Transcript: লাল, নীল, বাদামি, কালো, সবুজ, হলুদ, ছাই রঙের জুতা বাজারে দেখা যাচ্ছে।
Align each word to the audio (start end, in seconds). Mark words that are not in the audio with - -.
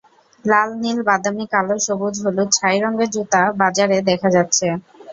লাল, 0.45 0.69
নীল, 0.81 0.99
বাদামি, 1.07 1.45
কালো, 1.53 1.75
সবুজ, 1.85 2.15
হলুদ, 2.23 2.49
ছাই 2.57 2.77
রঙের 2.83 3.09
জুতা 3.15 3.41
বাজারে 3.61 3.97
দেখা 4.09 4.29
যাচ্ছে। 4.35 4.67